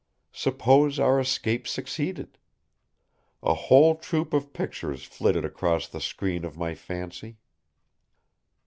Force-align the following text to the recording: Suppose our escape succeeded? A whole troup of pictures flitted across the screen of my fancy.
Suppose 0.33 0.99
our 0.99 1.19
escape 1.19 1.67
succeeded? 1.67 2.39
A 3.43 3.53
whole 3.53 3.93
troup 3.93 4.33
of 4.33 4.51
pictures 4.51 5.03
flitted 5.03 5.45
across 5.45 5.87
the 5.87 6.01
screen 6.01 6.43
of 6.43 6.57
my 6.57 6.73
fancy. 6.73 7.37